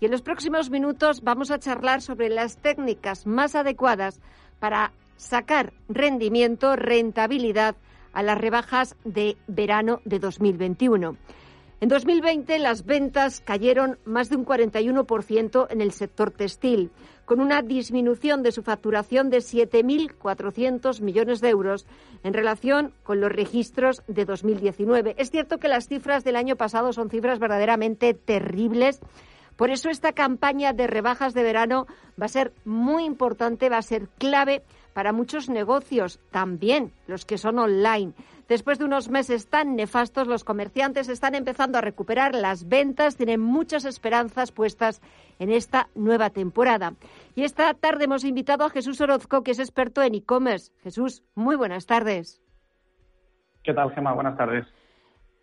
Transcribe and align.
Y 0.00 0.04
en 0.04 0.10
los 0.10 0.22
próximos 0.22 0.70
minutos 0.70 1.22
vamos 1.22 1.50
a 1.50 1.58
charlar 1.58 2.02
sobre 2.02 2.28
las 2.28 2.58
técnicas 2.58 3.26
más 3.26 3.54
adecuadas 3.54 4.20
para 4.58 4.92
sacar 5.16 5.72
rendimiento, 5.88 6.76
rentabilidad 6.76 7.76
a 8.12 8.22
las 8.22 8.38
rebajas 8.38 8.96
de 9.04 9.36
verano 9.46 10.00
de 10.04 10.18
2021. 10.18 11.16
En 11.78 11.90
2020 11.90 12.58
las 12.58 12.86
ventas 12.86 13.42
cayeron 13.44 13.98
más 14.06 14.30
de 14.30 14.36
un 14.36 14.46
41% 14.46 15.66
en 15.68 15.82
el 15.82 15.92
sector 15.92 16.30
textil, 16.30 16.90
con 17.26 17.38
una 17.38 17.60
disminución 17.60 18.42
de 18.42 18.52
su 18.52 18.62
facturación 18.62 19.28
de 19.28 19.38
7.400 19.38 21.02
millones 21.02 21.42
de 21.42 21.50
euros 21.50 21.86
en 22.24 22.32
relación 22.32 22.94
con 23.02 23.20
los 23.20 23.30
registros 23.30 24.02
de 24.08 24.24
2019. 24.24 25.16
Es 25.18 25.30
cierto 25.30 25.58
que 25.58 25.68
las 25.68 25.86
cifras 25.86 26.24
del 26.24 26.36
año 26.36 26.56
pasado 26.56 26.94
son 26.94 27.10
cifras 27.10 27.38
verdaderamente 27.38 28.14
terribles. 28.14 29.00
Por 29.56 29.70
eso 29.70 29.88
esta 29.88 30.12
campaña 30.12 30.72
de 30.72 30.86
rebajas 30.86 31.34
de 31.34 31.42
verano 31.42 31.86
va 32.20 32.26
a 32.26 32.28
ser 32.28 32.52
muy 32.64 33.04
importante, 33.04 33.68
va 33.68 33.78
a 33.78 33.82
ser 33.82 34.08
clave 34.18 34.62
para 34.92 35.12
muchos 35.12 35.48
negocios, 35.48 36.20
también 36.30 36.92
los 37.06 37.24
que 37.24 37.38
son 37.38 37.58
online. 37.58 38.12
Después 38.48 38.78
de 38.78 38.84
unos 38.84 39.10
meses 39.10 39.48
tan 39.48 39.74
nefastos, 39.74 40.28
los 40.28 40.44
comerciantes 40.44 41.08
están 41.08 41.34
empezando 41.34 41.78
a 41.78 41.80
recuperar 41.80 42.34
las 42.34 42.68
ventas, 42.68 43.16
tienen 43.16 43.40
muchas 43.40 43.84
esperanzas 43.84 44.52
puestas 44.52 45.02
en 45.38 45.50
esta 45.50 45.88
nueva 45.94 46.30
temporada. 46.30 46.94
Y 47.34 47.42
esta 47.42 47.74
tarde 47.74 48.04
hemos 48.04 48.24
invitado 48.24 48.64
a 48.64 48.70
Jesús 48.70 49.00
Orozco, 49.00 49.42
que 49.42 49.50
es 49.50 49.58
experto 49.58 50.00
en 50.02 50.14
e-commerce. 50.14 50.72
Jesús, 50.82 51.24
muy 51.34 51.56
buenas 51.56 51.86
tardes. 51.86 52.40
¿Qué 53.64 53.74
tal, 53.74 53.92
Gemma? 53.92 54.14
Buenas 54.14 54.36
tardes. 54.36 54.64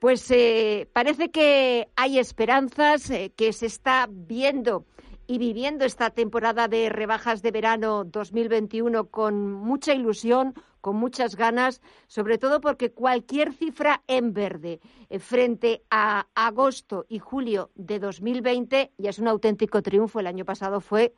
Pues 0.03 0.29
eh, 0.31 0.89
parece 0.91 1.31
que 1.31 1.87
hay 1.95 2.19
esperanzas, 2.19 3.09
eh, 3.09 3.31
que 3.37 3.53
se 3.53 3.67
está 3.67 4.05
viendo 4.11 4.83
y 5.27 5.37
viviendo 5.37 5.85
esta 5.85 6.09
temporada 6.09 6.67
de 6.67 6.89
rebajas 6.89 7.41
de 7.41 7.51
verano 7.51 8.03
2021 8.03 9.05
con 9.05 9.53
mucha 9.53 9.93
ilusión, 9.93 10.55
con 10.81 10.97
muchas 10.97 11.37
ganas, 11.37 11.81
sobre 12.07 12.37
todo 12.37 12.59
porque 12.59 12.91
cualquier 12.91 13.53
cifra 13.53 14.01
en 14.07 14.33
verde 14.33 14.81
eh, 15.09 15.19
frente 15.19 15.83
a 15.89 16.27
agosto 16.35 17.05
y 17.07 17.19
julio 17.19 17.71
de 17.75 17.99
2020 17.99 18.91
ya 18.97 19.09
es 19.09 19.19
un 19.19 19.29
auténtico 19.29 19.81
triunfo. 19.81 20.19
El 20.19 20.27
año 20.27 20.43
pasado 20.43 20.81
fue 20.81 21.13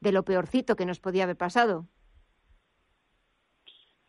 de 0.00 0.12
lo 0.12 0.22
peorcito 0.22 0.76
que 0.76 0.84
nos 0.84 1.00
podía 1.00 1.24
haber 1.24 1.38
pasado. 1.38 1.86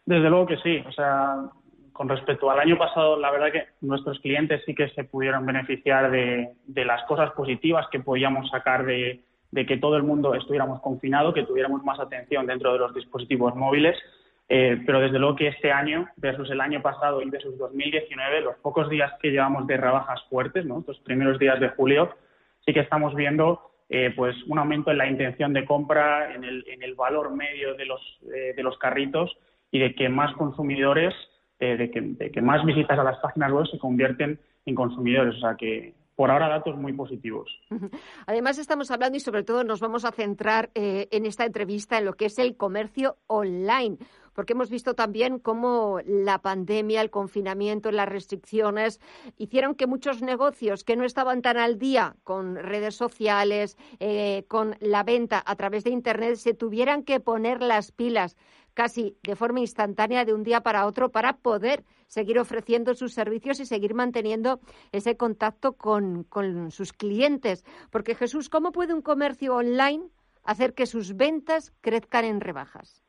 Desde 0.05 0.29
luego 0.29 0.47
que 0.47 0.57
sí. 0.57 0.79
O 0.85 0.91
sea, 0.91 1.53
con 1.99 2.07
respecto 2.07 2.49
al 2.49 2.61
año 2.61 2.77
pasado, 2.77 3.19
la 3.19 3.29
verdad 3.29 3.51
que 3.51 3.65
nuestros 3.81 4.21
clientes 4.21 4.63
sí 4.65 4.73
que 4.73 4.87
se 4.87 5.03
pudieron 5.03 5.45
beneficiar 5.45 6.09
de, 6.09 6.55
las 6.73 7.03
cosas 7.03 7.31
positivas 7.31 7.87
que 7.91 7.99
podíamos 7.99 8.49
sacar 8.49 8.85
de, 8.85 9.19
de 9.51 9.65
que 9.65 9.75
todo 9.75 9.97
el 9.97 10.03
mundo 10.03 10.33
estuviéramos 10.33 10.79
confinado, 10.79 11.33
que 11.33 11.43
tuviéramos 11.43 11.83
más 11.83 11.99
atención 11.99 12.45
dentro 12.45 12.71
de 12.71 12.79
los 12.79 12.93
dispositivos 12.93 13.53
móviles. 13.53 13.97
Eh, 14.47 14.81
pero 14.85 15.01
desde 15.01 15.19
luego 15.19 15.35
que 15.35 15.49
este 15.49 15.73
año, 15.73 16.07
versus 16.15 16.49
el 16.49 16.61
año 16.61 16.81
pasado 16.81 17.21
y 17.21 17.29
versus 17.29 17.57
2019, 17.57 18.39
los 18.43 18.55
pocos 18.59 18.89
días 18.89 19.11
que 19.21 19.31
llevamos 19.31 19.67
de 19.67 19.75
rebajas 19.75 20.23
fuertes, 20.29 20.65
¿no? 20.65 20.79
estos 20.79 20.99
primeros 20.99 21.37
días 21.37 21.59
de 21.59 21.67
julio, 21.67 22.15
sí 22.65 22.71
que 22.71 22.79
estamos 22.79 23.13
viendo 23.13 23.71
eh, 23.89 24.13
pues 24.15 24.37
un 24.47 24.57
aumento 24.57 24.89
en 24.89 24.99
la 24.99 25.09
intención 25.09 25.51
de 25.51 25.65
compra, 25.65 26.33
en 26.33 26.45
el, 26.45 26.63
en 26.69 26.81
el 26.81 26.95
valor 26.95 27.35
medio 27.35 27.73
de 27.73 27.85
los, 27.85 28.01
eh, 28.33 28.53
de 28.55 28.63
los 28.63 28.77
carritos 28.77 29.37
y 29.69 29.79
de 29.79 29.93
que 29.95 30.07
más 30.07 30.33
consumidores, 30.37 31.13
de 31.65 31.91
que, 31.91 32.01
de, 32.01 32.31
que, 32.31 32.41
más 32.41 32.65
visitas 32.65 32.97
a 32.97 33.03
las 33.03 33.17
páginas 33.19 33.51
web 33.51 33.67
se 33.67 33.77
convierten 33.77 34.39
en 34.65 34.75
consumidores. 34.75 35.35
O 35.35 35.39
sea 35.39 35.55
que 35.55 35.93
por 36.19 36.31
ahora 36.31 36.49
datos 36.49 36.75
muy 36.75 36.91
positivos. 36.91 37.49
Además, 38.27 38.57
estamos 38.57 38.91
hablando 38.91 39.15
y 39.15 39.21
sobre 39.21 39.43
todo 39.43 39.63
nos 39.63 39.79
vamos 39.79 40.03
a 40.03 40.11
centrar 40.11 40.69
eh, 40.75 41.07
en 41.11 41.25
esta 41.25 41.45
entrevista 41.45 41.97
en 41.97 42.03
lo 42.03 42.15
que 42.15 42.25
es 42.25 42.37
el 42.39 42.57
comercio 42.57 43.15
online, 43.27 43.95
porque 44.33 44.51
hemos 44.51 44.69
visto 44.69 44.95
también 44.95 45.39
cómo 45.39 45.99
la 46.05 46.39
pandemia, 46.39 46.99
el 46.99 47.09
confinamiento, 47.09 47.89
las 47.91 48.09
restricciones 48.09 48.99
hicieron 49.37 49.75
que 49.75 49.87
muchos 49.87 50.21
negocios 50.21 50.83
que 50.83 50.97
no 50.97 51.05
estaban 51.05 51.41
tan 51.41 51.55
al 51.55 51.79
día 51.79 52.17
con 52.25 52.57
redes 52.57 52.95
sociales, 52.95 53.77
eh, 54.01 54.43
con 54.49 54.75
la 54.81 55.03
venta 55.03 55.41
a 55.45 55.55
través 55.55 55.85
de 55.85 55.91
Internet, 55.91 56.35
se 56.35 56.53
tuvieran 56.53 57.03
que 57.03 57.21
poner 57.21 57.61
las 57.61 57.93
pilas 57.93 58.35
casi 58.73 59.17
de 59.23 59.35
forma 59.35 59.59
instantánea 59.59 60.25
de 60.25 60.33
un 60.33 60.43
día 60.43 60.61
para 60.61 60.85
otro 60.85 61.09
para 61.09 61.33
poder 61.33 61.83
seguir 62.07 62.39
ofreciendo 62.39 62.93
sus 62.95 63.13
servicios 63.13 63.59
y 63.59 63.65
seguir 63.65 63.93
manteniendo 63.93 64.59
ese 64.91 65.17
contacto 65.17 65.73
con, 65.73 66.23
con 66.23 66.71
sus 66.71 66.93
clientes. 66.93 67.63
Porque 67.91 68.15
Jesús, 68.15 68.49
¿cómo 68.49 68.71
puede 68.71 68.93
un 68.93 69.01
comercio 69.01 69.55
online 69.55 70.03
hacer 70.43 70.73
que 70.73 70.85
sus 70.85 71.15
ventas 71.15 71.73
crezcan 71.81 72.25
en 72.25 72.41
rebajas? 72.41 73.03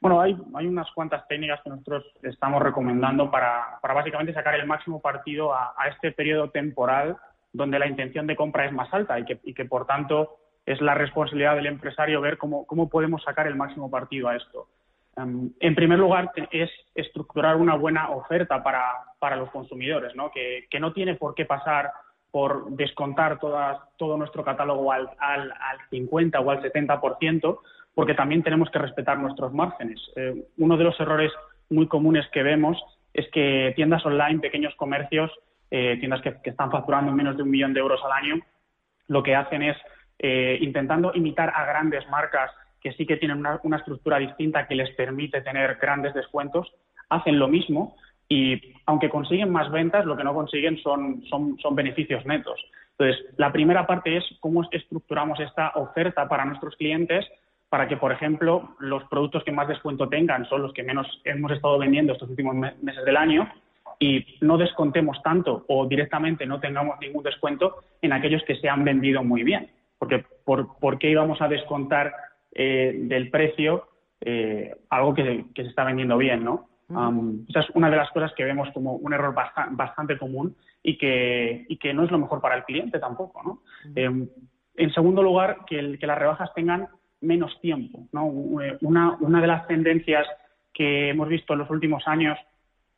Bueno, 0.00 0.20
hay, 0.20 0.36
hay 0.54 0.66
unas 0.66 0.90
cuantas 0.90 1.26
técnicas 1.28 1.60
que 1.62 1.70
nosotros 1.70 2.04
estamos 2.22 2.60
recomendando 2.60 3.30
para, 3.30 3.78
para 3.80 3.94
básicamente 3.94 4.34
sacar 4.34 4.56
el 4.56 4.66
máximo 4.66 5.00
partido 5.00 5.54
a, 5.54 5.74
a, 5.76 5.88
este 5.88 6.10
periodo 6.10 6.50
temporal 6.50 7.16
donde 7.52 7.78
la 7.78 7.86
intención 7.86 8.26
de 8.26 8.34
compra 8.34 8.66
es 8.66 8.72
más 8.72 8.92
alta 8.92 9.18
y 9.20 9.24
que, 9.24 9.40
y 9.44 9.54
que 9.54 9.64
por 9.64 9.86
tanto, 9.86 10.38
es 10.66 10.80
la 10.80 10.94
responsabilidad 10.94 11.56
del 11.56 11.66
empresario 11.66 12.20
ver 12.20 12.38
cómo, 12.38 12.66
cómo 12.66 12.88
podemos 12.88 13.22
sacar 13.22 13.46
el 13.46 13.56
máximo 13.56 13.90
partido 13.90 14.28
a 14.28 14.36
esto. 14.36 14.68
Um, 15.16 15.50
en 15.60 15.74
primer 15.74 15.98
lugar, 15.98 16.30
es 16.50 16.70
estructurar 16.94 17.56
una 17.56 17.74
buena 17.74 18.10
oferta 18.10 18.62
para, 18.62 18.82
para 19.18 19.36
los 19.36 19.50
consumidores, 19.50 20.14
¿no? 20.14 20.30
Que, 20.30 20.66
que, 20.70 20.80
no 20.80 20.92
tiene 20.92 21.16
por 21.16 21.34
qué 21.34 21.44
pasar 21.44 21.92
por 22.30 22.70
descontar 22.70 23.38
todas, 23.38 23.78
todo 23.98 24.16
nuestro 24.16 24.42
catálogo 24.42 24.90
al, 24.90 25.10
al, 25.18 25.52
al 25.52 25.78
50 25.90 26.40
o 26.40 26.50
al 26.50 26.62
70%, 26.62 27.58
porque 27.94 28.14
también 28.14 28.42
tenemos 28.42 28.70
que 28.70 28.78
respetar 28.78 29.18
nuestros 29.18 29.52
márgenes. 29.52 30.00
Eh, 30.16 30.46
uno 30.56 30.78
de 30.78 30.84
los 30.84 30.98
errores 30.98 31.30
muy 31.68 31.88
comunes 31.88 32.26
que 32.32 32.42
vemos 32.42 32.82
es 33.12 33.28
que 33.32 33.74
tiendas 33.76 34.06
online, 34.06 34.40
pequeños 34.40 34.74
comercios, 34.76 35.30
eh, 35.70 35.98
tiendas 35.98 36.22
que, 36.22 36.40
que, 36.42 36.50
están 36.50 36.70
facturando 36.70 37.12
menos 37.12 37.36
de 37.36 37.42
un 37.42 37.50
millón 37.50 37.74
de 37.74 37.80
euros 37.80 38.00
al 38.02 38.12
año, 38.12 38.42
lo 39.08 39.22
que 39.22 39.34
hacen 39.34 39.62
es 39.62 39.76
eh, 40.22 40.58
intentando 40.60 41.12
imitar 41.14 41.52
a 41.54 41.66
grandes 41.66 42.08
marcas 42.08 42.50
que 42.80 42.92
sí 42.92 43.06
que 43.06 43.16
tienen 43.16 43.38
una, 43.38 43.60
una, 43.62 43.76
estructura 43.76 44.18
distinta 44.18 44.66
que 44.66 44.74
les 44.74 44.90
permite 44.94 45.40
tener 45.42 45.76
grandes 45.80 46.14
descuentos, 46.14 46.72
hacen 47.08 47.38
lo 47.38 47.48
mismo 47.48 47.96
y 48.28 48.74
aunque 48.86 49.10
consiguen 49.10 49.50
más 49.50 49.70
ventas, 49.70 50.06
lo 50.06 50.16
que 50.16 50.24
no 50.24 50.32
consiguen 50.32 50.78
son, 50.78 51.22
son, 51.28 51.58
son 51.58 51.74
beneficios 51.74 52.24
netos. 52.24 52.58
Entonces, 52.98 53.24
la 53.36 53.52
primera 53.52 53.86
parte 53.86 54.16
es 54.16 54.24
cómo 54.40 54.66
estructuramos 54.70 55.38
esta 55.40 55.72
oferta 55.74 56.28
para 56.28 56.44
nuestros 56.44 56.76
clientes 56.76 57.26
para 57.68 57.88
que, 57.88 57.96
por 57.96 58.12
ejemplo, 58.12 58.76
los 58.80 59.02
productos 59.04 59.44
que 59.44 59.50
más 59.52 59.66
descuento 59.66 60.08
tengan 60.08 60.46
son 60.46 60.62
los 60.62 60.72
que 60.72 60.82
menos 60.82 61.06
hemos 61.24 61.52
estado 61.52 61.78
vendiendo 61.78 62.12
estos 62.12 62.28
últimos 62.28 62.54
meses 62.54 63.04
del 63.04 63.16
año 63.16 63.50
y 63.98 64.26
no 64.40 64.58
descontemos 64.58 65.22
tanto 65.22 65.64
o 65.68 65.86
directamente 65.86 66.44
no 66.44 66.60
tengamos 66.60 66.98
ningún 67.00 67.22
descuento 67.22 67.84
en 68.02 68.12
aquellos 68.12 68.42
que 68.44 68.56
se 68.56 68.68
han 68.68 68.84
vendido 68.84 69.22
muy 69.22 69.42
bien. 69.42 69.70
Porque 70.02 70.24
¿por, 70.44 70.80
¿por 70.80 70.98
qué 70.98 71.10
íbamos 71.10 71.40
a 71.40 71.46
descontar 71.46 72.12
eh, 72.52 72.92
del 73.04 73.30
precio 73.30 73.86
eh, 74.20 74.74
algo 74.90 75.14
que, 75.14 75.44
que, 75.54 75.62
se 75.62 75.68
está 75.68 75.84
vendiendo 75.84 76.18
bien, 76.18 76.42
¿no? 76.42 76.70
Um, 76.88 77.46
esa 77.48 77.60
es 77.60 77.70
una 77.74 77.88
de 77.88 77.98
las 77.98 78.10
cosas 78.10 78.32
que 78.36 78.42
vemos 78.42 78.68
como 78.74 78.94
un 78.94 79.12
error 79.12 79.32
bastante, 79.32 79.76
bastante 79.76 80.18
común 80.18 80.56
y 80.82 80.98
que, 80.98 81.66
y 81.68 81.76
que, 81.76 81.94
no 81.94 82.02
es 82.02 82.10
lo 82.10 82.18
mejor 82.18 82.40
para 82.40 82.56
el 82.56 82.64
cliente 82.64 82.98
tampoco, 82.98 83.44
¿no? 83.44 83.62
Eh, 83.94 84.26
en 84.74 84.92
segundo 84.92 85.22
lugar, 85.22 85.58
que, 85.68 85.78
el, 85.78 86.00
que, 86.00 86.08
las 86.08 86.18
rebajas 86.18 86.52
tengan 86.52 86.88
menos 87.20 87.60
tiempo, 87.60 88.08
¿no? 88.10 88.26
Una, 88.26 89.16
una 89.20 89.40
de 89.40 89.46
las 89.46 89.68
tendencias 89.68 90.26
que 90.74 91.10
hemos 91.10 91.28
visto 91.28 91.52
en 91.52 91.60
los 91.60 91.70
últimos 91.70 92.08
años 92.08 92.36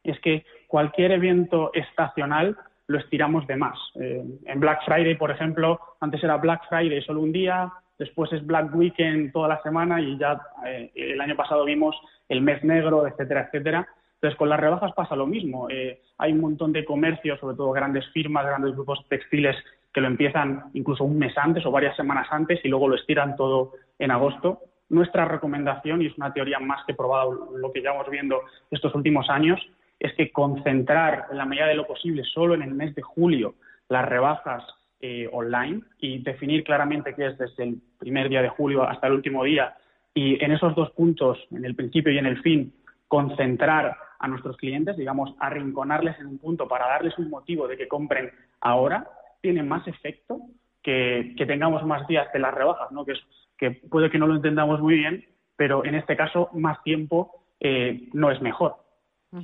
es 0.05 0.19
que 0.21 0.47
cualquier 0.69 1.13
evento 1.13 1.71
estacional 1.75 2.57
lo 2.87 2.99
estiramos 2.99 3.47
de 3.47 3.56
más. 3.56 3.78
Eh, 4.00 4.22
en 4.45 4.61
Black 4.61 4.84
Friday, 4.84 5.17
por 5.17 5.31
ejemplo, 5.31 5.81
antes 6.00 6.22
era 6.22 6.37
Black 6.37 6.69
Friday 6.69 7.03
solo 7.03 7.20
un 7.20 7.32
día, 7.32 7.73
después 7.99 8.32
es 8.32 8.44
Black 8.44 8.75
Weekend 8.75 9.32
toda 9.32 9.49
la 9.49 9.62
semana 9.62 10.00
y 10.00 10.19
ya 10.19 10.41
eh, 10.67 10.91
el 10.94 11.20
año 11.20 11.37
pasado 11.37 11.64
vimos 11.64 11.97
el 12.29 12.41
mes 12.41 12.62
negro, 12.64 13.06
etcétera, 13.06 13.47
etcétera. 13.47 13.87
Entonces, 14.14 14.38
con 14.38 14.49
las 14.49 14.61
rebajas 14.61 14.93
pasa 14.94 15.17
lo 15.17 15.26
mismo. 15.26 15.69
Eh, 15.70 16.00
hay 16.19 16.32
un 16.32 16.41
montón 16.41 16.73
de 16.73 16.85
comercios, 16.85 17.38
sobre 17.41 17.56
todo 17.56 17.73
grandes 17.73 18.06
firmas, 18.12 18.47
grandes 18.47 18.75
grupos 18.75 19.05
textiles, 19.09 19.56
que 19.93 20.00
lo 20.00 20.09
empiezan 20.09 20.64
incluso 20.73 21.05
un 21.05 21.19
mes 21.19 21.37
antes 21.37 21.64
o 21.67 21.70
varias 21.70 21.94
semanas 21.97 22.26
antes 22.31 22.59
y 22.64 22.69
luego 22.69 22.88
lo 22.88 22.97
estiran 22.97 23.37
todo 23.37 23.73
en 23.99 24.11
agosto. 24.11 24.61
Nuestra 24.88 25.25
recomendación, 25.25 26.03
y 26.03 26.06
es 26.06 26.17
una 26.17 26.32
teoría 26.32 26.59
más 26.59 26.85
que 26.87 26.94
probada 26.94 27.26
lo 27.56 27.73
que 27.73 27.81
llevamos 27.81 28.09
viendo 28.11 28.41
estos 28.70 28.94
últimos 28.94 29.29
años, 29.31 29.61
es 29.99 30.12
que 30.14 30.32
concentrar 30.32 31.26
en 31.31 31.38
la 31.38 31.46
medida 31.46 31.67
de 31.67 31.75
lo 31.75 31.87
posible 31.87 32.25
solo 32.25 32.55
en 32.55 32.62
el 32.62 32.75
mes 32.75 32.94
de 32.94 33.02
julio 33.02 33.55
las 33.88 34.08
rebajas 34.08 34.64
eh, 35.00 35.29
online 35.32 35.82
y 35.99 36.19
definir 36.23 36.64
claramente 36.64 37.14
qué 37.14 37.26
es 37.26 37.38
desde 37.38 37.64
el 37.64 37.82
primer 37.99 38.29
día 38.29 38.43
de 38.43 38.49
julio 38.49 38.82
hasta 38.82 39.06
el 39.06 39.14
último 39.14 39.44
día 39.44 39.76
y 40.14 40.43
en 40.43 40.52
esos 40.52 40.75
dos 40.75 40.91
puntos, 40.93 41.38
en 41.50 41.64
el 41.64 41.75
principio 41.75 42.12
y 42.12 42.19
en 42.19 42.26
el 42.26 42.41
fin, 42.41 42.73
concentrar 43.08 43.96
a 44.19 44.29
nuestros 44.29 44.56
clientes, 44.56 44.96
digamos, 44.96 45.35
arrinconarles 45.41 46.19
en 46.20 46.26
un 46.26 46.38
punto 46.38 46.69
para 46.69 46.87
darles 46.87 47.19
un 47.19 47.29
motivo 47.29 47.67
de 47.69 47.76
que 47.76 47.88
compren 47.88 48.31
ahora, 48.61 49.06
tiene 49.43 49.62
más 49.62 49.87
efecto 49.88 50.40
que, 50.82 51.35
tengamos 51.47 51.85
más 51.85 52.06
días 52.06 52.32
de 52.32 52.38
las 52.38 52.55
rebajas, 52.55 52.90
¿no? 52.93 53.05
Que, 53.05 53.14
que 53.58 53.73
puede 53.73 54.11
que 54.11 54.19
no 54.19 54.26
lo 54.26 54.37
entendamos 54.37 54.81
muy 54.81 54.94
bien, 54.94 55.26
pero 55.56 55.85
en 55.85 55.97
este 55.97 56.17
caso 56.17 56.49
más 56.55 56.82
tiempo 56.82 57.44
eh, 57.61 58.08
no 58.12 58.31
es 58.31 58.40
mejor. 58.40 58.76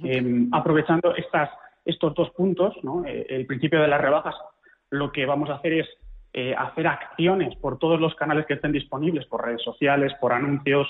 Em, 0.05 0.49
aprovechando 0.53 1.15
estas, 1.17 1.51
estos 1.85 2.15
dos 2.15 2.31
puntos, 2.31 2.75
¿no? 2.83 3.05
Eh, 3.05 3.27
el 3.29 3.47
principio 3.47 3.81
de 3.81 3.89
las 3.89 4.01
rebajas, 4.01 4.35
lo 4.91 5.11
que 5.11 5.27
vamos 5.27 5.51
a 5.51 5.55
hacer 5.55 5.73
es 5.73 5.89
eh, 6.33 6.55
hacer 6.57 6.87
acciones 6.87 7.57
por 7.57 7.79
todos 7.79 8.01
los 8.01 8.15
canales 8.15 8.47
que 8.47 8.55
estén 8.55 8.73
disponibles, 8.73 9.27
por 9.27 9.45
redes 9.45 9.63
sociales, 9.63 10.13
por 10.21 10.33
anuncios, 10.33 10.87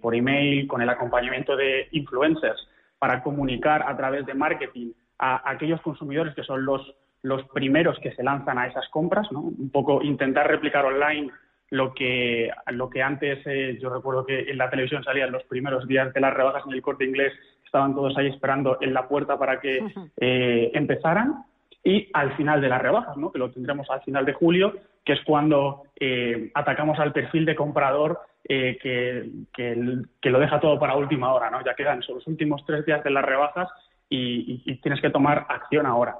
por 0.00 0.14
email, 0.14 0.68
con 0.68 0.82
el 0.82 0.88
acompañamiento 0.88 1.56
de 1.56 1.88
influencers, 1.90 2.68
para 3.00 3.24
comunicar 3.24 3.84
a 3.88 3.96
través 3.96 4.24
de 4.24 4.32
marketing 4.32 4.92
a, 5.18 5.50
aquellos 5.50 5.80
consumidores 5.80 6.32
que 6.36 6.44
son 6.44 6.64
los, 6.64 6.94
los 7.22 7.42
primeros 7.48 7.98
que 7.98 8.12
se 8.12 8.22
lanzan 8.22 8.58
a 8.58 8.68
esas 8.68 8.88
compras, 8.90 9.30
¿no? 9.32 9.40
Un 9.40 9.70
poco 9.70 10.00
intentar 10.02 10.46
replicar 10.46 10.84
online 10.84 11.30
lo 11.70 11.92
que, 11.92 12.50
lo 12.68 12.88
que 12.88 13.02
antes, 13.02 13.40
eh, 13.46 13.78
yo 13.80 13.90
recuerdo 13.90 14.24
que 14.24 14.50
en 14.50 14.58
la 14.58 14.70
televisión 14.70 15.04
salían 15.04 15.32
los 15.32 15.44
primeros 15.44 15.86
días 15.86 16.12
de 16.14 16.20
las 16.20 16.32
rebajas 16.32 16.62
en 16.66 16.72
el 16.72 16.82
corte 16.82 17.04
inglés, 17.04 17.32
estaban 17.68 17.94
todos 17.94 18.16
ahí 18.16 18.26
esperando 18.26 18.78
en 18.80 18.92
la 18.92 19.06
puerta 19.06 19.38
para 19.38 19.60
que 19.60 19.80
eh, 20.16 20.70
empezaran, 20.74 21.44
y 21.84 22.08
al 22.12 22.36
final 22.36 22.60
de 22.60 22.68
las 22.68 22.82
rebajas, 22.82 23.16
¿no? 23.16 23.30
que 23.30 23.38
lo 23.38 23.50
tendremos 23.50 23.88
al 23.88 24.02
final 24.02 24.24
de 24.24 24.32
julio, 24.32 24.74
que 25.04 25.12
es 25.12 25.20
cuando 25.24 25.84
eh, 25.98 26.50
atacamos 26.54 26.98
al 26.98 27.12
perfil 27.12 27.46
de 27.46 27.54
comprador 27.54 28.20
que, 28.44 29.30
que, 29.52 30.30
lo 30.30 30.38
deja 30.38 30.58
todo 30.58 30.78
para 30.78 30.96
última 30.96 31.34
hora, 31.34 31.50
¿no? 31.50 31.62
ya 31.64 31.74
quedan 31.74 32.00
los 32.08 32.26
últimos 32.26 32.64
tres 32.66 32.84
días 32.86 33.04
de 33.04 33.10
las 33.10 33.24
rebajas 33.24 33.68
y, 34.08 34.74
tienes 34.80 35.00
que 35.02 35.10
tomar 35.10 35.46
acción 35.48 35.86
ahora. 35.86 36.16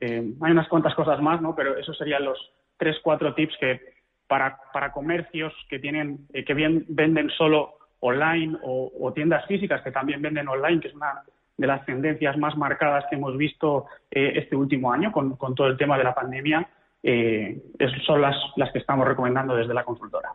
hay 0.00 0.50
unas 0.50 0.68
cuantas 0.68 0.94
cosas 0.94 1.20
más, 1.22 1.40
¿no? 1.40 1.54
pero 1.54 1.76
esos 1.78 1.96
serían 1.96 2.24
los 2.24 2.38
tres, 2.76 2.96
cuatro 3.02 3.34
tips 3.34 3.56
que 3.58 3.80
para, 4.28 4.58
para 4.72 4.92
comercios 4.92 5.52
que 5.68 5.78
tienen 5.78 6.28
eh, 6.32 6.44
que 6.44 6.54
bien 6.54 6.84
venden 6.88 7.30
solo 7.30 7.77
online 8.00 8.56
o, 8.62 9.12
tiendas 9.14 9.46
físicas 9.46 9.82
que 9.82 9.90
también 9.90 10.22
venden 10.22 10.48
online, 10.48 10.80
que 10.80 10.88
es 10.88 10.94
una 10.94 11.22
de 11.56 11.66
las 11.66 11.84
tendencias 11.84 12.36
más 12.38 12.56
marcadas 12.56 13.04
que 13.10 13.16
hemos 13.16 13.36
visto 13.36 13.86
eh, 14.10 14.34
este 14.36 14.54
último 14.54 14.92
año 14.92 15.10
con, 15.10 15.36
todo 15.54 15.66
el 15.66 15.76
tema 15.76 15.98
de 15.98 16.04
la 16.04 16.14
pandemia. 16.14 16.68
Eh, 17.00 17.62
son 18.04 18.20
las, 18.20 18.34
las 18.56 18.72
que 18.72 18.80
estamos 18.80 19.06
recomendando 19.06 19.54
desde 19.54 19.72
la 19.72 19.84
consultora. 19.84 20.32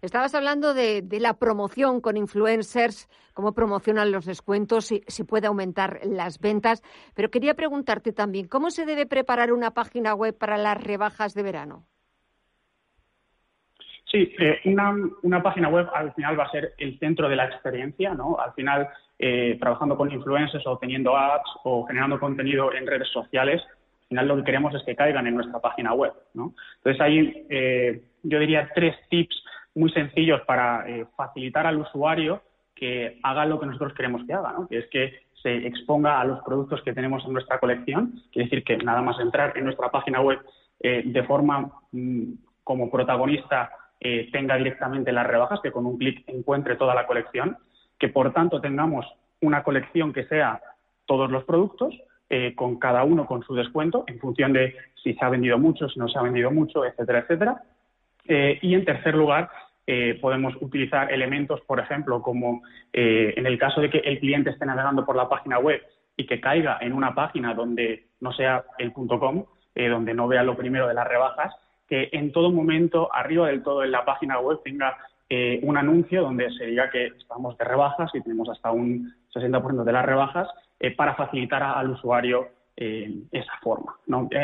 Estabas 0.00 0.34
hablando 0.34 0.72
de, 0.72 1.04
la 1.20 1.34
promoción 1.34 2.00
con 2.00 2.16
influencers, 2.16 3.08
cómo 3.34 3.52
promocionan 3.52 4.10
los 4.10 4.24
descuentos, 4.24 4.86
si, 4.86 5.02
si 5.06 5.24
puede 5.24 5.46
aumentar 5.46 6.00
las 6.04 6.38
ventas, 6.40 6.82
pero 7.14 7.30
quería 7.30 7.54
preguntarte 7.54 8.12
también, 8.12 8.48
¿cómo 8.48 8.70
se 8.70 8.86
debe 8.86 9.04
preparar 9.06 9.52
una 9.52 9.72
página 9.72 10.14
web 10.14 10.36
para 10.36 10.56
las 10.56 10.82
rebajas 10.82 11.34
de 11.34 11.42
verano? 11.42 11.84
Sí, 14.10 14.34
eh, 14.40 14.60
una, 14.64 15.42
página 15.42 15.68
web 15.68 15.88
al 15.94 16.12
final 16.14 16.38
va 16.38 16.44
a 16.44 16.50
ser 16.50 16.74
el 16.78 16.98
centro 16.98 17.28
de 17.28 17.36
la 17.36 17.44
experiencia, 17.44 18.12
¿no? 18.12 18.38
Al 18.40 18.52
final, 18.54 18.88
eh, 19.20 19.56
trabajando 19.60 19.96
con 19.96 20.10
influencers 20.10 20.66
o 20.66 20.78
teniendo 20.78 21.16
apps 21.16 21.48
o 21.62 21.86
generando 21.86 22.18
contenido 22.18 22.74
en 22.74 22.88
redes 22.88 23.08
sociales, 23.08 23.62
al 23.62 24.08
final 24.08 24.28
lo 24.28 24.36
que 24.36 24.44
queremos 24.44 24.74
es 24.74 24.82
que 24.82 24.96
caigan 24.96 25.28
en 25.28 25.36
nuestra 25.36 25.60
página 25.60 25.94
web, 25.94 26.12
¿no? 26.34 26.54
Entonces, 26.78 27.00
hay, 27.00 27.46
eh, 27.50 28.02
yo 28.24 28.40
diría, 28.40 28.68
tres 28.74 28.96
tips 29.10 29.44
muy 29.76 29.92
sencillos 29.92 30.40
para 30.40 30.84
facilitar 31.16 31.64
al 31.68 31.78
usuario 31.78 32.42
que 32.74 33.20
haga 33.22 33.46
lo 33.46 33.60
que 33.60 33.66
nosotros 33.66 33.94
queremos 33.94 34.24
que 34.26 34.32
haga, 34.32 34.52
¿no? 34.52 34.66
Que 34.66 34.78
es 34.78 34.86
que 34.88 35.20
se 35.40 35.68
exponga 35.68 36.20
a 36.20 36.24
los 36.24 36.40
productos 36.40 36.82
que 36.82 36.92
tenemos 36.92 37.24
en 37.24 37.32
nuestra 37.34 37.60
colección, 37.60 38.20
quiere 38.32 38.48
decir 38.48 38.64
que 38.64 38.76
nada 38.78 39.02
más 39.02 39.20
entrar 39.20 39.56
en 39.56 39.64
nuestra 39.64 39.88
página 39.90 40.20
web 40.20 40.40
de 40.80 41.22
forma 41.24 41.70
mm, 41.92 42.32
como 42.64 42.90
protagonista 42.90 43.70
eh, 44.00 44.30
tenga 44.32 44.56
directamente 44.56 45.12
las 45.12 45.26
rebajas, 45.26 45.60
que 45.60 45.70
con 45.70 45.84
un 45.84 45.98
clic 45.98 46.24
encuentre 46.26 46.76
toda 46.76 46.94
la 46.94 47.06
colección, 47.06 47.58
que 47.98 48.08
por 48.08 48.32
tanto 48.32 48.60
tengamos 48.60 49.06
una 49.42 49.62
colección 49.62 50.14
que 50.14 50.24
sea 50.24 50.60
todos 51.04 51.30
los 51.30 51.44
productos, 51.44 51.94
eh, 52.30 52.54
con 52.54 52.78
cada 52.78 53.04
uno 53.04 53.26
con 53.26 53.42
su 53.42 53.54
descuento, 53.54 54.04
en 54.06 54.18
función 54.18 54.54
de 54.54 54.74
si 55.02 55.12
se 55.14 55.24
ha 55.24 55.28
vendido 55.28 55.58
mucho, 55.58 55.88
si 55.88 55.98
no 55.98 56.08
se 56.08 56.18
ha 56.18 56.22
vendido 56.22 56.50
mucho, 56.50 56.86
etcétera, 56.86 57.18
etcétera. 57.20 57.62
Eh, 58.26 58.58
y 58.62 58.74
en 58.74 58.84
tercer 58.84 59.14
lugar, 59.14 59.50
podemos 60.20 60.54
utilizar 60.60 61.12
elementos, 61.12 61.60
por 61.62 61.80
ejemplo, 61.80 62.22
como 62.22 62.62
en 62.92 63.44
el 63.44 63.58
caso 63.58 63.80
de 63.80 63.90
que 63.90 63.98
el 63.98 64.20
cliente 64.20 64.50
esté 64.50 64.64
navegando 64.64 65.04
por 65.04 65.16
la 65.16 65.28
página 65.28 65.58
web 65.58 65.82
y 66.16 66.26
que 66.26 66.40
caiga 66.40 66.78
en 66.80 66.92
una 66.92 67.12
página 67.12 67.54
donde 67.54 68.06
no 68.20 68.32
sea 68.32 68.62
el 68.78 68.92
.com, 68.92 69.46
donde 69.74 70.14
no 70.14 70.28
vea 70.28 70.44
lo 70.44 70.56
primero 70.56 70.86
de 70.86 70.94
las 70.94 71.08
rebajas, 71.08 71.52
que 71.90 72.08
en 72.12 72.30
todo 72.30 72.52
momento, 72.52 73.12
arriba 73.12 73.48
del 73.48 73.64
todo 73.64 73.82
en 73.82 73.90
la 73.90 74.04
página 74.04 74.38
web, 74.38 74.60
tenga 74.62 74.96
eh, 75.28 75.58
un 75.64 75.76
anuncio 75.76 76.22
donde 76.22 76.48
se 76.52 76.66
diga 76.66 76.88
que 76.88 77.06
estamos 77.06 77.58
de 77.58 77.64
rebajas 77.64 78.10
y 78.14 78.20
tenemos 78.20 78.48
hasta 78.48 78.70
un 78.70 79.12
60% 79.34 79.82
de 79.82 79.92
las 79.92 80.06
rebajas 80.06 80.48
eh, 80.78 80.94
para 80.94 81.16
facilitar 81.16 81.64
al 81.64 81.90
usuario 81.90 82.48
eh, 82.76 83.12
esa 83.32 83.52
forma. 83.60 83.96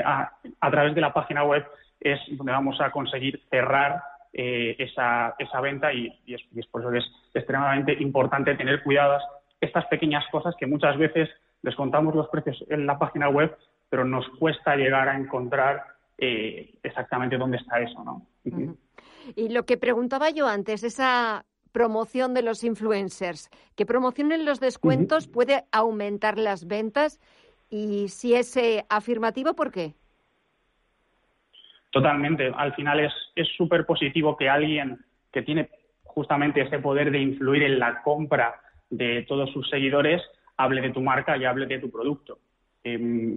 A, 0.05 0.71
través 0.71 0.95
de 0.97 1.01
la 1.01 1.15
página 1.15 1.45
web 1.45 1.65
es 2.01 2.19
donde 2.33 2.53
vamos 2.53 2.81
a 2.81 2.91
conseguir 2.91 3.41
cerrar 3.49 4.03
esa, 4.33 5.35
esa, 5.39 5.61
venta 5.63 5.95
y, 5.95 6.13
es, 6.27 6.67
por 6.67 6.83
eso 6.83 6.91
que 6.91 6.99
es 6.99 7.11
extremadamente 7.33 7.95
importante 7.95 8.55
tener 8.55 8.83
cuidadas 8.83 9.23
estas 9.63 9.87
pequeñas 9.87 10.27
cosas 10.31 10.55
que 10.57 10.67
muchas 10.67 10.99
veces 10.99 11.31
descontamos 11.63 12.15
los 12.15 12.29
precios 12.29 12.63
en 12.69 12.87
la 12.87 12.99
página 12.99 13.31
web, 13.31 13.57
pero 13.89 14.05
nos 14.05 14.29
cuesta 14.39 14.77
llegar 14.77 15.09
a 15.09 15.17
encontrar 15.17 15.96
eh, 16.19 16.75
exactamente 16.83 17.37
dónde 17.37 17.59
está 17.59 17.81
eso, 17.81 18.03
¿no? 18.05 18.27
Y 19.35 19.49
lo 19.49 19.67
que 19.67 19.77
preguntaba 19.77 20.31
yo 20.31 20.47
antes, 20.47 20.83
esa 20.85 21.45
promoción 21.73 22.33
de 22.33 22.43
los 22.43 22.65
influencers, 22.65 23.51
que 23.75 23.85
promocionen 23.85 24.45
los 24.45 24.61
descuentos 24.61 25.29
puede 25.29 25.65
aumentar 25.73 26.39
las 26.39 26.67
ventas 26.67 27.21
y 27.69 28.09
si 28.09 28.35
es 28.35 28.57
eh, 28.57 28.87
afirmativo, 28.89 29.55
¿por 29.55 29.71
qué? 29.71 29.95
Totalmente. 31.91 32.53
Al 32.57 32.75
final 32.75 33.01
es 33.01 33.49
súper 33.57 33.85
positivo 33.85 34.37
que 34.37 34.49
alguien 34.49 35.05
que 35.33 35.43
tiene 35.43 35.69
justamente 36.17 36.63
ese 36.63 36.79
poder 36.79 37.11
de 37.11 37.21
influir 37.21 37.63
en 37.63 37.79
la 37.79 38.03
compra 38.03 38.59
de 38.89 39.23
todos 39.29 39.51
sus 39.53 39.69
seguidores 39.69 40.23
hable 40.57 40.81
de 40.81 40.91
tu 40.91 41.03
marca 41.03 41.37
y 41.37 41.45
hable 41.45 41.67
de 41.67 41.79
tu 41.79 41.91
producto. 41.91 42.39
Em, 42.83 43.37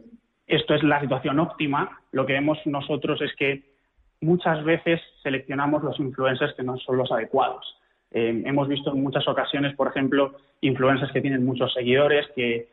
esto 0.49 0.73
es 0.73 0.83
la 0.83 0.99
situación 0.99 1.39
óptima. 1.39 2.01
Lo 2.11 2.25
que 2.25 2.33
vemos 2.33 2.57
nosotros 2.65 3.21
es 3.21 3.33
que 3.35 3.63
muchas 4.19 4.63
veces 4.65 4.99
seleccionamos 5.21 5.83
los 5.83 5.99
influencers 5.99 6.55
que 6.55 6.63
no 6.63 6.77
son 6.77 6.97
los 6.97 7.11
adecuados. 7.11 7.63
Eh, 8.11 8.41
hemos 8.45 8.67
visto 8.67 8.91
en 8.91 9.03
muchas 9.03 9.27
ocasiones, 9.27 9.75
por 9.75 9.87
ejemplo, 9.87 10.35
influencers 10.61 11.11
que 11.11 11.21
tienen 11.21 11.45
muchos 11.45 11.71
seguidores, 11.71 12.27
que, 12.35 12.67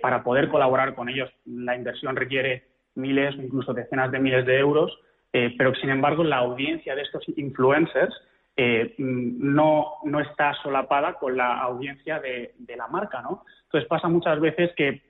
para 0.00 0.22
poder 0.22 0.48
colaborar 0.48 0.94
con 0.94 1.08
ellos 1.08 1.28
la 1.44 1.76
inversión 1.76 2.16
requiere 2.16 2.64
miles 2.94 3.36
o 3.36 3.42
incluso 3.42 3.74
decenas 3.74 4.10
de 4.10 4.18
miles 4.18 4.46
de 4.46 4.58
euros, 4.58 4.96
eh, 5.32 5.54
pero 5.58 5.74
sin 5.74 5.90
embargo 5.90 6.24
la 6.24 6.38
audiencia 6.38 6.94
de 6.94 7.02
estos 7.02 7.22
influencers 7.36 8.14
eh, 8.56 8.94
no, 8.96 9.96
no, 10.04 10.20
está 10.20 10.54
solapada 10.62 11.14
con 11.14 11.36
la 11.36 11.58
audiencia 11.58 12.18
de, 12.18 12.54
de, 12.58 12.76
la 12.76 12.86
marca. 12.86 13.20
¿no? 13.20 13.44
Entonces 13.64 13.88
pasa 13.88 14.08
muchas 14.08 14.40
veces 14.40 14.70
que 14.74 15.02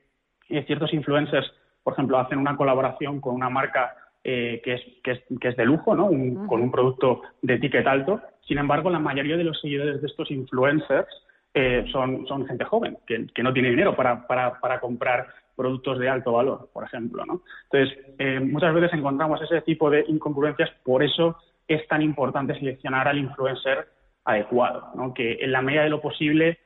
ciertos 0.67 0.93
influencers 0.93 1.53
por 1.89 1.95
ejemplo, 1.95 2.19
hacen 2.19 2.39
una 2.39 2.55
colaboración 2.55 3.19
con 3.19 3.35
una 3.35 3.49
marca 3.49 3.97
eh, 4.23 4.61
que, 4.63 4.75
es, 4.75 4.83
que, 5.03 5.49
es, 5.49 5.57
de 5.57 5.65
lujo, 5.65 5.97
¿no? 5.97 6.09
con 6.47 6.61
un 6.61 6.71
producto 6.71 7.23
de 7.41 7.57
ticket 7.57 7.87
alto. 7.87 8.21
Sin 8.47 8.59
embargo, 8.59 8.91
la 8.91 8.99
mayoría 8.99 9.39
de 9.39 9.45
los 9.45 9.59
seguidores 9.59 10.03
de 10.03 10.07
estos 10.07 10.31
influencers 10.31 11.09
eh, 11.55 11.87
son, 11.91 12.27
son 12.27 12.47
gente 12.47 12.67
joven, 12.67 12.99
que, 13.07 13.43
no 13.43 13.55
tiene 13.55 13.71
dinero 13.71 13.97
para, 13.97 14.27
para, 14.27 14.81
comprar 14.81 15.29
productos 15.57 15.99
de 15.99 16.11
alto 16.11 16.33
valor, 16.33 16.69
por 16.75 16.85
ejemplo. 16.85 17.25
¿no? 17.25 17.41
Entonces, 17.73 17.99
eh, 18.19 18.39
muchas 18.39 18.75
veces 18.75 18.93
encontramos 18.93 19.41
ese 19.41 19.63
tipo 19.63 19.89
de 19.89 20.05
incongruencias, 20.09 20.69
por 20.85 21.03
eso 21.03 21.39
es 21.69 21.89
tan 21.89 22.03
importante 22.03 22.53
seleccionar 22.59 23.09
al 23.09 23.17
influencer 23.17 23.89
adecuado, 24.27 24.89
¿no? 24.95 25.15
que 25.15 25.39
en 25.41 25.53
la 25.53 25.63
medida 25.63 25.85
de 25.85 25.89
lo 25.89 26.03
posible, 26.03 26.59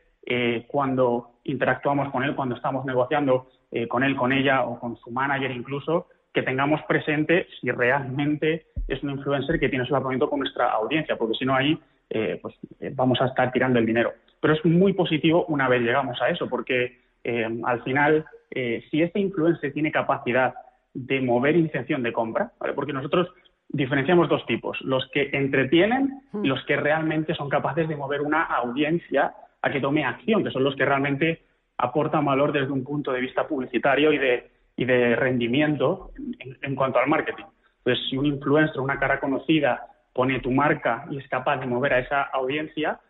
cuando 0.66 1.38
interactuamos 1.44 2.10
con 2.10 2.24
él, 2.24 2.34
cuando 2.34 2.56
estamos 2.56 2.84
negociando 2.84 3.46
eh, 3.72 3.88
con 3.88 4.04
él, 4.04 4.14
con 4.16 4.32
ella 4.32 4.64
o 4.64 4.78
con 4.78 4.96
su 4.98 5.10
manager 5.10 5.50
incluso, 5.50 6.08
que 6.32 6.42
tengamos 6.42 6.82
presente 6.82 7.46
si 7.58 7.70
realmente 7.70 8.66
es 8.86 9.02
un 9.02 9.10
influencer 9.10 9.58
que 9.58 9.70
tiene 9.70 9.86
solapamiento 9.86 10.28
con 10.28 10.40
nuestra 10.40 10.70
audiencia, 10.70 11.16
porque 11.16 11.38
si 11.38 11.46
no 11.46 11.54
ahí 11.54 11.78
eh, 12.10 12.38
pues 12.40 12.54
eh, 12.80 12.92
vamos 12.94 13.20
a 13.22 13.26
estar 13.26 13.50
tirando 13.50 13.78
el 13.78 13.86
dinero. 13.86 14.12
Pero 14.40 14.52
es 14.54 14.64
muy 14.64 14.92
positivo 14.92 15.46
una 15.46 15.68
vez 15.68 15.80
llegamos 15.80 16.20
a 16.20 16.28
eso, 16.28 16.48
porque 16.48 17.00
al 17.64 17.80
final, 17.84 18.26
si 18.50 19.00
este 19.00 19.20
influencer 19.20 19.72
tiene 19.72 19.92
capacidad 19.92 20.54
de 20.92 21.20
mover 21.20 21.54
intención 21.54 22.02
de 22.02 22.12
compra, 22.12 22.50
porque 22.74 22.92
nosotros 22.92 23.28
diferenciamos 23.68 24.28
dos 24.28 24.44
tipos, 24.46 24.80
los 24.82 25.08
que 25.10 25.30
entretienen 25.32 26.20
y 26.42 26.48
los 26.48 26.64
que 26.64 26.76
realmente 26.76 27.34
son 27.36 27.48
capaces 27.48 27.88
de 27.88 27.94
mover 27.94 28.20
una 28.20 28.42
audiencia 28.42 29.32
a 29.62 29.70
que 29.70 29.80
tome 29.80 30.04
acción, 30.04 30.42
que 30.42 30.50
son 30.50 30.64
los 30.64 30.74
que 30.74 30.84
realmente 30.84 31.42
aportan 31.78 32.24
valor 32.24 32.52
desde 32.52 32.72
un 32.72 32.84
punto 32.84 33.12
de 33.12 33.20
vista 33.20 33.46
publicitario 33.46 34.12
y 34.12 34.18
de, 34.18 34.50
y 34.76 34.84
de 34.84 35.16
rendimiento 35.16 36.10
en, 36.62 36.74
cuanto 36.74 36.98
al 36.98 37.08
marketing. 37.08 37.44
Entonces, 37.78 38.06
si 38.08 38.16
un 38.16 38.26
influencer, 38.26 38.80
una 38.80 38.98
cara 38.98 39.20
conocida, 39.20 39.88
pone 40.12 40.40
tu 40.40 40.50
marca 40.50 41.06
y 41.10 41.18
es 41.18 41.28
capaz 41.28 41.58
de 41.58 41.66
mover 41.66 41.94
a 41.94 41.98
esa 42.00 42.22
audiencia, 42.22 43.00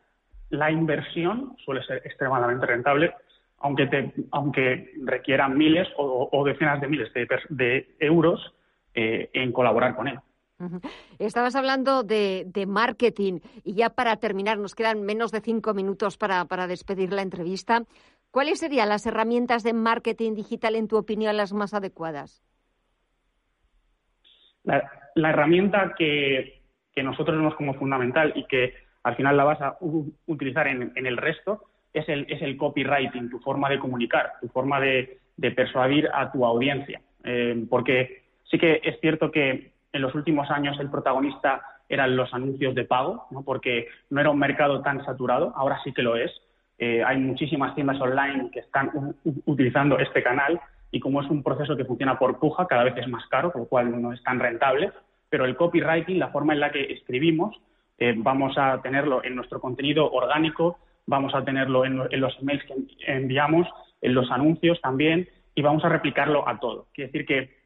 la 0.51 0.71
inversión 0.71 1.57
suele 1.65 1.83
ser 1.85 2.03
extremadamente 2.05 2.67
rentable, 2.67 3.13
aunque, 3.59 3.87
te, 3.87 4.13
aunque 4.31 4.93
requiera 5.05 5.49
miles 5.49 5.89
o, 5.97 6.45
decenas 6.45 6.81
de 6.81 6.89
miles 6.89 7.13
de, 7.13 7.97
euros 8.01 8.55
eh, 8.95 9.31
en 9.33 9.53
colaborar 9.53 9.95
con 9.95 10.09
él. 10.09 10.19
Estabas 11.19 11.57
hablando 11.57 12.03
de, 12.03 12.65
marketing 12.67 13.41
y 13.65 13.75
ya 13.75 13.91
para 13.91 14.17
terminar, 14.17 14.59
nos 14.59 14.75
quedan 14.75 15.03
menos 15.03 15.33
de 15.33 15.41
cinco 15.41 15.75
minutos 15.75 16.17
para, 16.17 16.67
despedir 16.67 17.13
la 17.13 17.23
entrevista. 17.23 17.85
¿Cuáles 18.33 18.61
serían 18.61 18.89
las 18.89 19.05
herramientas 19.07 19.63
de 19.63 19.75
marketing 19.75 20.35
digital, 20.35 20.75
en 20.75 20.89
tu 20.89 20.97
opinión, 20.97 21.37
las 21.37 21.53
más 21.53 21.75
adecuadas? 21.75 22.43
La, 24.65 24.91
herramienta 25.15 25.95
que, 25.99 26.63
nosotros 26.97 27.37
vemos 27.37 27.55
como 27.57 27.75
fundamental 27.75 28.33
y 28.35 28.47
que 28.47 28.75
al 29.03 29.17
final 29.17 29.37
la 29.37 29.45
vas 29.45 29.61
a 29.61 29.77
utilizar 30.27 30.67
en, 30.67 30.93
el 30.95 31.17
resto 31.19 31.65
es 31.93 32.09
el, 32.09 32.25
es 32.31 32.41
el, 32.41 32.57
copywriting, 32.57 33.29
tu 33.29 33.39
forma 33.41 33.69
de 33.69 33.79
comunicar, 33.79 34.33
tu 34.41 34.49
forma 34.49 34.81
de, 34.81 35.21
persuadir 35.55 36.09
a 36.15 36.33
tu 36.33 36.47
audiencia. 36.47 37.03
Eh, 37.25 37.67
porque 37.69 38.23
sí 38.51 38.59
que 38.59 38.81
es 38.83 38.99
cierto 39.01 39.31
que 39.31 39.73
en 39.93 40.01
los 40.01 40.15
últimos 40.15 40.51
años 40.51 40.81
el 40.81 40.91
protagonista 40.91 41.61
eran 41.87 42.17
los 42.17 42.33
anuncios 42.33 42.75
de 42.75 42.85
pago, 42.85 43.27
¿no? 43.31 43.43
porque 43.43 43.89
no 44.09 44.23
era 44.23 44.31
un 44.31 44.39
mercado 44.39 44.81
tan 44.81 45.05
saturado, 45.05 45.53
ahora 45.55 45.79
sí 45.85 45.93
que 45.93 46.01
lo 46.01 46.17
es. 46.17 46.33
Eh, 46.85 47.01
hay 47.01 47.17
muchísimas 47.19 47.77
tiendas 47.77 48.01
online 48.01 48.51
que 48.51 48.59
están 48.59 48.91
utilizando 49.47 50.01
este 50.01 50.21
canal 50.21 50.61
y 50.91 50.99
como 50.99 51.23
es 51.23 51.31
un 51.31 51.45
proceso 51.45 51.77
que 51.77 51.85
funciona 51.85 52.19
por 52.19 52.41
puja, 52.41 52.67
cada 52.67 52.83
vez 52.83 52.97
es 52.97 53.07
más 53.07 53.25
caro, 53.29 53.53
con 53.53 53.61
lo 53.61 53.69
cual 53.69 54.03
no 54.03 54.13
es 54.13 54.21
tan 54.25 54.41
rentable, 54.41 54.91
pero 55.31 55.45
el 55.45 55.55
copywriting, 55.55 56.19
la 56.19 56.31
forma 56.31 56.55
en 56.55 56.59
la 56.59 56.73
que 56.73 56.93
escribimos, 56.93 57.57
eh, 57.99 58.15
vamos 58.17 58.59
a 58.59 58.83
tenerlo 58.83 59.23
en 59.23 59.37
nuestro 59.37 59.61
contenido 59.61 60.11
orgánico, 60.11 60.81
vamos 61.07 61.33
a 61.37 61.45
tenerlo 61.45 61.85
en, 61.85 62.03
en, 62.11 62.21
los 62.21 62.37
emails 62.41 62.65
que 62.65 62.75
enviamos, 63.07 63.69
en 64.01 64.15
los 64.15 64.29
anuncios 64.33 64.81
también, 64.81 65.29
y 65.55 65.63
vamos 65.63 65.85
a 65.85 65.89
replicarlo 65.89 66.49
a 66.49 66.59
todo. 66.59 66.89
Quiere 66.93 67.13
decir 67.13 67.27
que 67.27 67.59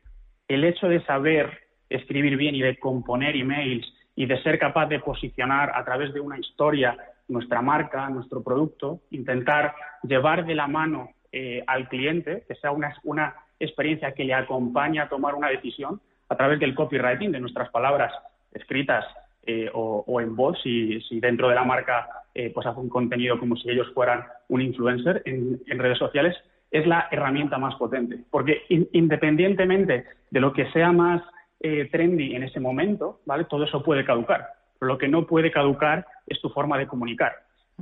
el 0.46 0.62
hecho 0.62 0.88
de 0.88 1.02
saber 1.06 1.58
escribir 1.88 2.36
bien 2.36 2.54
y 2.54 2.60
de 2.60 2.78
componer 2.78 3.34
emails 3.34 3.90
y 4.14 4.26
de 4.26 4.42
ser 4.42 4.58
capaz 4.58 4.88
de 4.88 5.00
posicionar 5.00 5.72
a 5.74 5.82
través 5.86 6.12
de 6.12 6.20
una 6.20 6.38
historia 6.38 6.98
nuestra 7.28 7.62
marca, 7.62 8.08
nuestro 8.08 8.42
producto, 8.42 9.00
intentar 9.10 9.74
llevar 10.02 10.46
de 10.46 10.54
la 10.54 10.66
mano 10.66 11.10
eh, 11.32 11.62
al 11.66 11.88
cliente, 11.88 12.44
que 12.46 12.54
sea 12.54 12.70
una, 12.70 12.94
una 13.04 13.34
experiencia 13.58 14.12
que 14.12 14.24
le 14.24 14.34
acompañe 14.34 15.00
a 15.00 15.08
tomar 15.08 15.34
una 15.34 15.48
decisión 15.48 16.00
a 16.28 16.36
través 16.36 16.58
del 16.60 16.74
copywriting, 16.74 17.32
de 17.32 17.40
nuestras 17.40 17.70
palabras 17.70 18.12
escritas 18.52 19.04
eh, 19.48 19.70
o, 19.72 20.20
en 20.20 20.34
voz, 20.34 20.60
si, 20.62 21.00
si, 21.02 21.20
dentro 21.20 21.48
de 21.48 21.54
la 21.54 21.62
marca 21.62 22.08
eh, 22.34 22.50
pues 22.52 22.66
hace 22.66 22.80
un 22.80 22.88
contenido 22.88 23.38
como 23.38 23.54
si 23.56 23.70
ellos 23.70 23.86
fueran 23.94 24.24
un 24.48 24.60
influencer 24.60 25.22
en, 25.24 25.60
redes 25.78 25.98
sociales, 25.98 26.36
es 26.70 26.84
la 26.86 27.06
herramienta 27.12 27.56
más 27.56 27.76
potente. 27.76 28.18
Porque 28.30 28.62
independientemente 28.68 30.04
de 30.30 30.40
lo 30.40 30.52
que 30.52 30.70
sea 30.72 30.90
más 30.90 31.22
eh, 31.60 31.88
trendy 31.92 32.34
en 32.34 32.42
ese 32.42 32.58
momento, 32.58 33.20
¿vale? 33.24 33.44
Todo 33.44 33.64
eso 33.64 33.84
puede 33.84 34.04
caducar. 34.04 34.48
Pero 34.78 34.92
lo 34.92 34.98
que 34.98 35.08
no 35.08 35.26
puede 35.26 35.50
caducar 35.50 36.06
es 36.26 36.40
tu 36.40 36.48
forma 36.50 36.78
de 36.78 36.86
comunicar. 36.86 37.32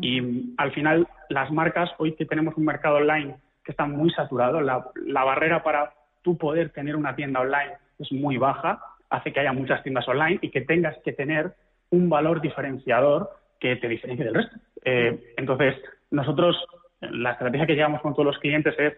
Y 0.01 0.55
al 0.57 0.73
final, 0.73 1.07
las 1.29 1.51
marcas, 1.53 1.91
hoy 1.99 2.15
que 2.15 2.27
tenemos 2.27 2.57
un 2.57 2.65
mercado 2.65 2.97
online 2.97 3.37
que 3.65 3.73
está 3.73 3.87
muy 3.87 4.11
saturado, 4.11 4.61
la, 4.61 4.85
barrera 5.25 5.63
para 5.63 5.93
tú 6.23 6.37
poder 6.37 6.71
tener 6.71 6.97
una 6.97 7.15
tienda 7.15 7.41
online 7.41 7.75
es 7.99 8.11
muy 8.13 8.37
baja, 8.37 8.81
hace 9.09 9.33
que 9.33 9.41
haya 9.41 9.53
muchas 9.53 9.83
tiendas 9.83 10.07
online 10.09 10.39
y 10.43 10.51
que 10.51 10.61
tengas 10.61 10.97
que 11.05 11.13
tener 11.13 11.55
un 11.91 12.09
valor 12.09 12.41
diferenciador 12.41 13.31
que 13.61 13.77
te 13.77 13.89
diferencie 13.89 14.25
del 14.25 14.35
resto. 14.35 14.57
Eh, 14.85 15.33
entonces, 15.37 15.77
nosotros, 16.11 16.57
la 17.01 17.33
estrategia 17.33 17.67
que 17.67 17.75
llevamos 17.75 18.03
con 18.03 18.13
todos 18.13 18.27
los 18.27 18.39
clientes 18.39 18.75
es 18.79 18.95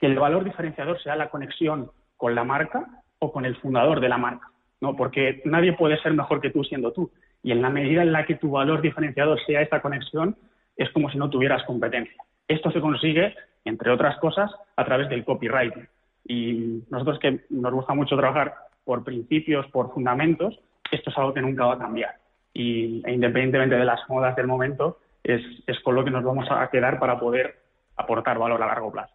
que 0.00 0.06
el 0.06 0.18
valor 0.18 0.44
diferenciador 0.44 1.00
sea 1.02 1.16
la 1.16 1.28
conexión 1.28 1.90
con 2.16 2.34
la 2.34 2.44
marca 2.44 2.86
o 3.18 3.32
con 3.32 3.44
el 3.44 3.56
fundador 3.56 4.00
de 4.00 4.08
la 4.08 4.18
marca, 4.18 4.48
¿no? 4.82 4.96
Porque 4.96 5.40
nadie 5.44 5.72
puede 5.72 5.96
ser 6.02 6.12
mejor 6.12 6.40
que 6.40 6.50
tú 6.50 6.64
siendo 6.64 6.92
tú. 6.92 7.10
Y 7.42 7.52
en 7.52 7.62
la 7.62 7.70
medida 7.70 8.02
en 8.02 8.12
la 8.12 8.26
que 8.26 8.34
tu 8.34 8.50
valor 8.50 8.82
diferenciador 8.82 9.40
sea 9.46 9.62
esta 9.62 9.80
conexión, 9.80 10.36
es 10.76 10.90
como 10.90 11.10
si 11.10 11.16
no 11.16 11.30
tuvieras 11.30 11.64
competencia. 11.64 12.16
Esto 12.48 12.70
se 12.72 12.80
consigue, 12.80 13.34
entre 13.64 13.90
otras 13.90 14.18
cosas, 14.18 14.50
a 14.76 14.84
través 14.84 15.08
del 15.08 15.24
copywriting. 15.24 15.88
Y 16.26 16.82
nosotros 16.90 17.18
que 17.20 17.40
nos 17.50 17.72
gusta 17.72 17.94
mucho 17.94 18.16
trabajar 18.16 18.54
por 18.84 19.04
principios, 19.04 19.66
por 19.68 19.92
fundamentos, 19.94 20.58
esto 20.90 21.10
es 21.10 21.16
algo 21.16 21.32
que 21.32 21.40
nunca 21.40 21.64
va 21.64 21.74
a 21.74 21.78
cambiar. 21.78 22.16
Y 22.52 23.02
e 23.06 23.12
independientemente 23.12 23.76
de 23.76 23.84
las 23.84 24.00
modas 24.08 24.36
del 24.36 24.46
momento, 24.46 24.98
es, 25.22 25.40
es 25.66 25.78
con 25.80 25.94
lo 25.94 26.04
que 26.04 26.10
nos 26.10 26.24
vamos 26.24 26.46
a 26.50 26.68
quedar 26.70 26.98
para 26.98 27.18
poder 27.18 27.56
aportar 27.96 28.38
valor 28.38 28.62
a 28.62 28.66
largo 28.66 28.90
plazo. 28.90 29.14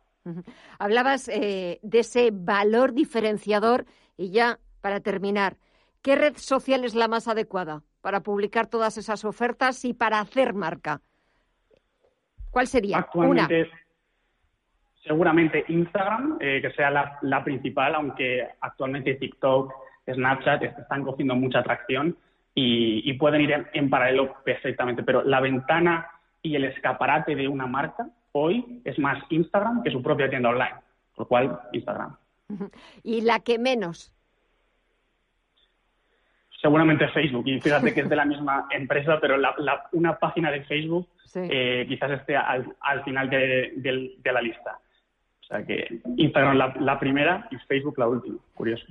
Hablabas 0.79 1.29
eh, 1.29 1.79
de 1.81 1.99
ese 1.99 2.31
valor 2.33 2.93
diferenciador 2.93 3.85
y 4.17 4.31
ya, 4.31 4.59
para 4.87 5.01
terminar, 5.01 5.57
¿qué 6.01 6.15
red 6.15 6.37
social 6.37 6.85
es 6.85 6.95
la 6.95 7.09
más 7.09 7.27
adecuada 7.27 7.81
para 7.99 8.21
publicar 8.21 8.67
todas 8.67 8.97
esas 8.97 9.25
ofertas 9.25 9.83
y 9.83 9.93
para 9.93 10.21
hacer 10.21 10.53
marca? 10.53 11.01
¿Cuál 12.51 12.67
sería? 12.67 12.99
Actualmente, 12.99 13.69
seguramente 15.03 15.65
Instagram, 15.67 16.37
eh, 16.39 16.61
que 16.61 16.71
sea 16.71 16.89
la, 16.89 17.43
principal, 17.43 17.95
aunque 17.95 18.47
actualmente 18.61 19.15
TikTok, 19.15 19.73
Snapchat 20.09 20.63
están 20.63 21.03
cogiendo 21.03 21.35
mucha 21.35 21.59
atracción 21.59 22.15
y, 22.55 23.11
pueden 23.15 23.41
ir 23.41 23.67
en 23.73 23.89
paralelo 23.89 24.35
perfectamente, 24.45 25.03
pero 25.03 25.21
la 25.21 25.41
ventana 25.41 26.07
y 26.41 26.55
el 26.55 26.63
escaparate 26.63 27.35
de 27.35 27.49
una 27.49 27.67
marca 27.67 28.07
hoy 28.31 28.81
es 28.85 28.97
más 28.99 29.21
Instagram 29.29 29.83
que 29.83 29.91
su 29.91 30.01
propia 30.01 30.29
tienda 30.29 30.47
online, 30.47 30.75
por 31.13 31.25
lo 31.25 31.27
cual 31.27 31.59
Instagram. 31.73 32.15
¿Y 33.03 33.19
la 33.19 33.41
que 33.41 33.59
menos? 33.59 34.13
Seguramente 36.61 37.07
Facebook, 37.09 37.47
y 37.47 37.59
fíjate 37.61 37.93
que 37.93 38.01
es 38.01 38.09
de 38.09 38.15
la 38.15 38.25
misma 38.25 38.67
empresa, 38.71 39.19
pero 39.19 39.37
una 39.91 40.17
página 40.17 40.51
de 40.51 40.63
Facebook 40.63 41.07
eh, 41.35 41.85
quizás 41.87 42.11
esté 42.11 42.35
al, 42.35 43.03
final 43.03 43.29
de, 43.29 44.19
la 44.23 44.41
lista. 44.41 44.79
O 45.41 45.43
sea 45.43 45.63
que 45.63 46.01
Instagram 46.17 46.57
la, 46.57 46.73
la 46.79 46.99
primera 46.99 47.47
y 47.51 47.57
Facebook 47.67 47.97
la 47.97 48.07
última, 48.07 48.37
curioso. 48.53 48.85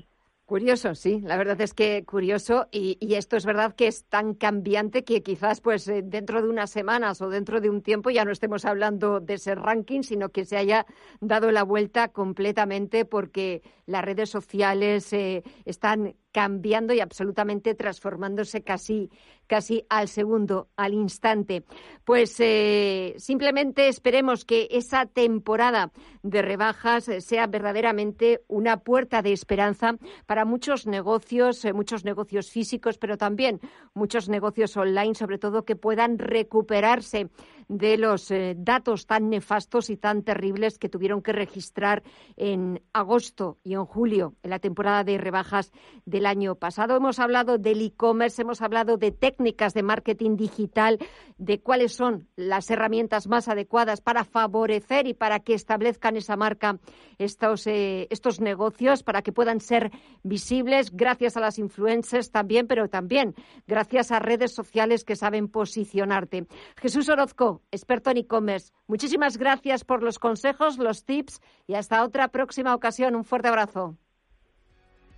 Curioso, 0.46 0.94
sí, 0.94 1.20
la 1.24 1.36
verdad 1.38 1.60
es 1.60 1.74
que 1.74 2.04
curioso. 2.04 2.68
Y, 2.70 2.98
esto 3.16 3.36
es 3.36 3.44
verdad 3.44 3.74
que 3.74 3.88
es 3.88 4.04
tan 4.04 4.32
cambiante 4.32 5.02
que 5.02 5.20
quizás 5.20 5.60
pues 5.60 5.88
eh, 5.88 6.02
dentro 6.04 6.40
de 6.40 6.48
unas 6.48 6.70
semanas 6.70 7.20
o 7.20 7.28
dentro 7.28 7.60
de 7.60 7.68
un 7.68 7.82
tiempo 7.82 8.10
ya 8.10 8.24
no 8.24 8.30
estemos 8.30 8.64
hablando 8.64 9.18
de 9.18 9.34
ese 9.34 9.56
ranking, 9.56 10.02
sino 10.02 10.28
que 10.28 10.44
se 10.44 10.56
haya 10.56 10.86
dado 11.20 11.50
la 11.50 11.64
vuelta 11.64 12.12
completamente 12.12 13.04
porque 13.04 13.62
las 13.86 14.04
redes 14.04 14.30
sociales 14.30 15.12
eh, 15.12 15.42
están 15.64 16.14
cambiando 16.36 16.92
y 16.92 17.00
absolutamente 17.00 17.74
transformándose 17.74 18.60
casi, 18.60 19.08
casi 19.46 19.86
al 19.88 20.06
segundo, 20.06 20.68
al 20.76 20.92
instante. 20.92 21.64
Pues 22.04 22.36
eh, 22.40 23.14
simplemente 23.16 23.88
esperemos 23.88 24.44
que 24.44 24.68
esa 24.70 25.06
temporada 25.06 25.92
de 26.22 26.42
rebajas 26.42 27.08
sea 27.20 27.46
verdaderamente 27.46 28.42
una 28.48 28.80
puerta 28.80 29.22
de 29.22 29.32
esperanza 29.32 29.94
para 30.26 30.44
muchos 30.44 30.86
negocios, 30.86 31.64
eh, 31.64 31.72
muchos 31.72 32.04
negocios 32.04 32.50
físicos, 32.50 32.98
pero 32.98 33.16
también 33.16 33.58
muchos 33.94 34.28
negocios 34.28 34.76
online, 34.76 35.14
sobre 35.14 35.38
todo 35.38 35.64
que 35.64 35.74
puedan 35.74 36.18
recuperarse 36.18 37.30
de 37.68 37.98
los 37.98 38.30
eh, 38.30 38.54
datos 38.56 39.06
tan 39.06 39.30
nefastos 39.30 39.90
y 39.90 39.96
tan 39.96 40.22
terribles 40.22 40.78
que 40.78 40.88
tuvieron 40.88 41.22
que 41.22 41.32
registrar 41.32 42.02
en 42.36 42.82
agosto 42.92 43.58
y 43.64 43.74
en 43.74 43.84
julio, 43.84 44.34
en 44.42 44.50
la 44.50 44.58
temporada 44.58 45.04
de 45.04 45.18
rebajas 45.18 45.72
del 46.04 46.26
año 46.26 46.54
pasado. 46.54 46.96
Hemos 46.96 47.18
hablado 47.18 47.58
del 47.58 47.82
e-commerce, 47.82 48.42
hemos 48.42 48.62
hablado 48.62 48.96
de 48.96 49.10
técnicas 49.10 49.74
de 49.74 49.82
marketing 49.82 50.36
digital, 50.36 50.98
de 51.38 51.60
cuáles 51.60 51.92
son 51.92 52.28
las 52.36 52.70
herramientas 52.70 53.26
más 53.26 53.48
adecuadas 53.48 54.00
para 54.00 54.24
favorecer 54.24 55.06
y 55.06 55.14
para 55.14 55.40
que 55.40 55.54
establezcan 55.54 56.16
esa 56.16 56.36
marca 56.36 56.78
estos, 57.18 57.66
eh, 57.66 58.06
estos 58.10 58.40
negocios, 58.40 59.02
para 59.02 59.22
que 59.22 59.32
puedan 59.32 59.60
ser 59.60 59.90
visibles 60.22 60.90
gracias 60.94 61.36
a 61.36 61.40
las 61.40 61.58
influencers 61.58 62.30
también, 62.30 62.66
pero 62.66 62.88
también 62.88 63.34
gracias 63.66 64.12
a 64.12 64.18
redes 64.18 64.54
sociales 64.54 65.04
que 65.04 65.16
saben 65.16 65.48
posicionarte. 65.48 66.46
Jesús 66.76 67.08
Orozco, 67.08 67.55
experto 67.70 68.10
en 68.10 68.18
e-commerce. 68.18 68.72
Muchísimas 68.86 69.36
gracias 69.36 69.84
por 69.84 70.02
los 70.02 70.18
consejos, 70.18 70.78
los 70.78 71.04
tips 71.04 71.40
y 71.66 71.74
hasta 71.74 72.02
otra 72.02 72.28
próxima 72.28 72.74
ocasión. 72.74 73.14
Un 73.14 73.24
fuerte 73.24 73.48
abrazo. 73.48 73.96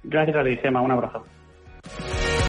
Gracias 0.04 0.36
a 0.36 0.80
Un 0.80 0.90
abrazo. 0.90 1.24